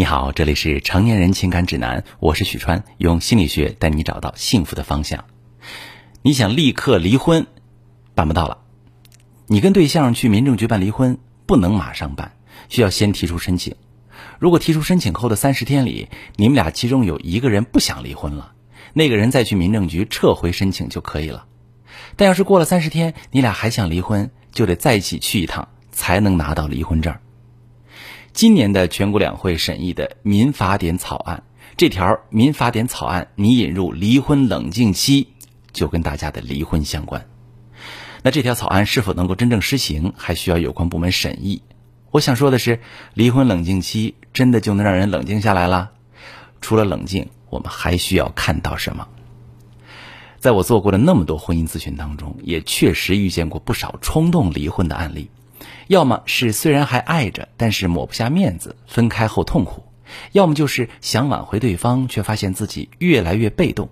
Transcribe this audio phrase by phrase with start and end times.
[0.00, 5.26] 你好，这里是成年人情感指南，我是许川，用心理学带你找到幸福的方向。
[6.22, 7.46] 你想立刻离婚，
[8.14, 8.62] 办不到了。
[9.46, 12.32] 你跟对象去民政局办离婚，不能马上办，
[12.70, 13.76] 需要先提出申请。
[14.38, 18.52] 如果提出申请后的三十天里，你们俩其中有一个人不想离婚了，
[18.94, 21.44] 那个人再去民政局撤回申请就可以了。
[22.16, 27.14] 但要是过了三十天，你俩还想离婚，就得再一起去一趟，才能拿到离婚证。
[28.32, 31.42] 今年的全国两会审议的民法典草案，
[31.76, 35.28] 这条民法典草案拟引入离婚冷静期，
[35.72, 37.26] 就跟大家的离婚相关。
[38.22, 41.62] 那这条草案是否能够真正施行，还需要有关部门审议。
[42.10, 42.80] 我想说的是，
[43.14, 45.90] 离婚冷静期真的就能让人冷静下来了？
[46.60, 49.08] 除了冷静，我们还需要看到什么？
[50.38, 55.30] 在我做过的那么多婚姻咨询当中，也确实遇见过不少冲动离婚的案例。
[55.90, 59.82] 要么是虽然还爱着，但是抹不下面子，分开后痛苦；
[60.30, 63.88] 要么就是想挽回对方，却发现自己越来越被动。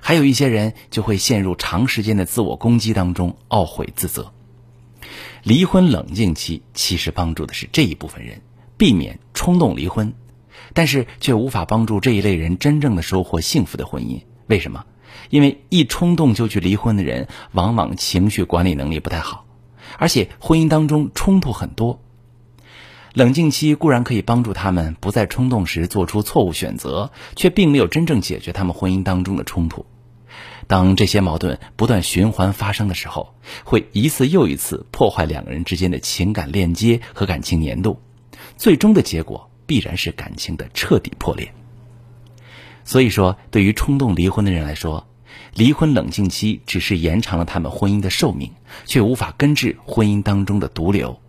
[0.00, 4.32] 还有一些人就会陷入长时间的自我攻击当中，懊悔自责。
[5.42, 8.40] 离婚冷静期其实帮助的是这一部分人，
[8.76, 10.14] 避免冲动离婚，
[10.72, 14.22] 但是却无法帮助这一类人真正的收获幸福的婚姻。
[14.46, 14.86] 为什么？
[15.30, 19.43] 因为一冲动就去离婚的人，往往情绪管理能力不太好。
[19.98, 22.00] 而且婚姻当中冲突很多，
[23.12, 29.86] 冷静期固然可以帮助他们不在冲动时做出错误选择，却并没有真正解决他们婚姻当中的冲突。
[30.66, 38.00] 当这些矛盾不断循环发生的时候，会一次又一次破坏两个人之间的情感链接和感情粘度，
[38.56, 41.52] 最终的结果必然是感情的彻底破裂。
[42.84, 45.06] 所以说，对于冲动离婚的人来说，
[45.54, 48.52] 离婚冷静期只是延长了他们婚姻的寿命，
[48.86, 51.20] 却无法根治婚姻当中的毒瘤。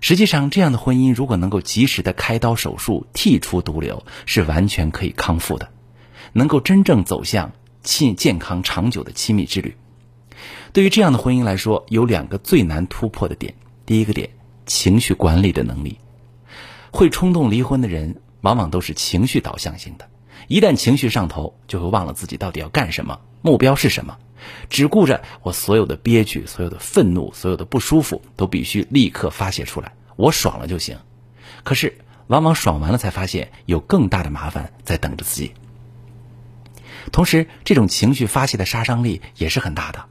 [0.00, 5.70] 实际上，这样的婚姻如果能够及时的开刀手术剔除毒瘤，是完全可以康复的，
[6.32, 9.76] 能够真正走向亲健康长久的亲密之旅。
[10.72, 13.54] 对于这样的婚姻来说，有两个最难突破的点。
[13.86, 14.30] 第一个点，
[14.66, 15.98] 情绪管理的能力。
[16.90, 20.08] 会冲动离婚的人，往往都是情绪导向型的，
[20.48, 23.20] 一旦情绪上头，就会忘了自己到底要干什么。
[23.40, 24.18] 目标是什么？
[24.68, 30.98] 只顾着我所有的憋屈、所有的愤怒、所有的不舒服，都必须立刻发泄出来，我爽了就行。
[31.62, 35.52] 可是，往往爽完了才发现有更大的麻烦在等着自己。
[37.12, 40.06] 同时，这种情绪发泄的杀伤力也是很大的，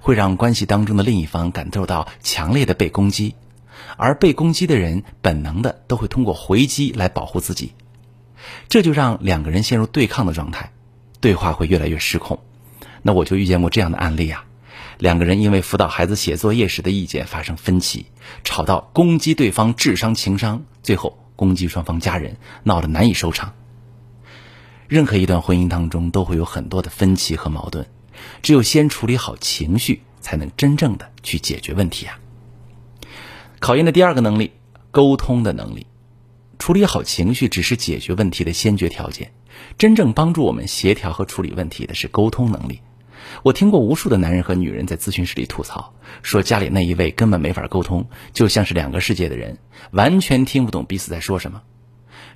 [0.00, 3.34] 会让关系当中的另一方感受到强烈的被攻击，
[3.96, 7.72] 而被攻击的人本能的都会通过回击来保护自己，
[8.68, 10.72] 这就让两个人陷入对抗的状态，
[11.20, 12.40] 对话会越来越失控。
[13.02, 14.44] 那我就遇见过这样的案例啊，
[14.98, 18.06] 两个人因为辅导孩子写作业时的意见发生分歧，
[18.44, 23.54] 吵到攻击对方智商情商，最后攻击双方家人，闹得难以收场。
[24.88, 27.86] 任何一段婚姻当中都会有很多的分歧和矛盾，
[28.42, 32.18] 只有先处理好情绪，才能真正的去解决问题啊。
[33.58, 34.52] 考验的第二个能力，
[34.90, 35.86] 沟通的能力。
[36.62, 39.32] 处理好情绪只是解决问题的先决条件，
[39.78, 42.82] 真正帮助我们协调和处理问题的是沟通能力。
[43.42, 45.92] 我听过无数的男人和女人在咨询室里吐槽，
[46.22, 49.58] 说家里那一位根本没法沟通，就像是两个世界的人，
[49.90, 51.62] 完全听不懂彼此在说什么。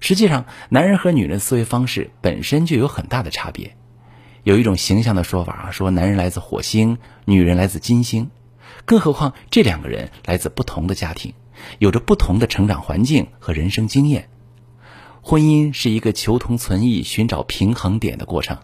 [0.01, 3.77] 实际上，男人和女人思维方式本身就有很大的差别。
[4.43, 8.33] 有一种形象的说法啊，说男人来自火星，女人来自金星，
[8.87, 11.33] 更何况这两个人来自不同的家庭，
[11.79, 14.29] 有着不同的成长环境和人生经验。
[15.23, 18.59] 婚姻是一个求同存异、寻找平衡点的过程。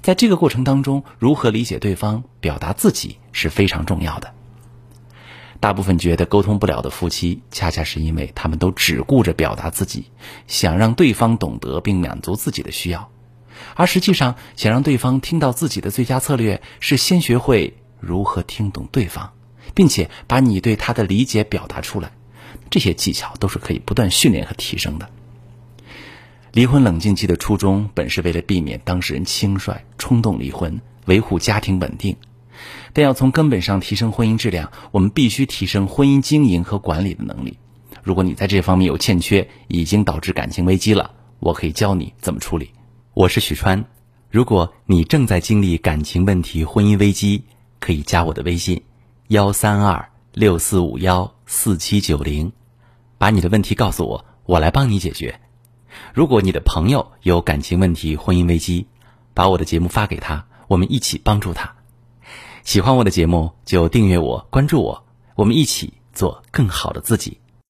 [0.00, 4.32] 在这个过程当中，如何理解对方、表达自己是非常重要的。
[5.60, 10.06] 大部分觉得沟通不了的夫妻，恰恰是因为他们都只顾着表达自己，
[10.46, 13.10] 想让对方懂得并满足自己的需要，
[13.76, 19.32] 而实际上想让对方听到自己的最佳策略是先学会如何听懂对方，
[19.74, 22.12] 并且把你对他的理解表达出来。
[22.70, 25.08] 这些技巧都是可以不断训练和提升的。
[26.52, 32.16] 离婚冷静期的初衷本是为了避免当事人轻率冲动离婚，维护家庭稳定。
[32.92, 37.58] 但要从根本上提升婚姻质量，我们必须提升婚姻经营和管理的能力。
[38.02, 42.70] 如果你在这方面有欠缺，已经导致感情危机了，我可以教你怎么处理。
[43.14, 43.84] 我是许川，
[44.30, 47.44] 如果你正在经历感情问题、婚姻危机，
[47.80, 48.82] 可以加我的微信：
[49.32, 52.52] 幺三二六四五幺四七九零，
[53.16, 55.40] 把你的问题告诉我，我来帮你解决。
[56.12, 58.88] 如果你的朋友有感情问题、婚姻危机，
[59.32, 61.76] 把我的节目发给他，我们一起帮助他。
[62.62, 65.02] 喜欢我的节目就订阅我、关注我，
[65.34, 67.38] 我们一起做更好的自己。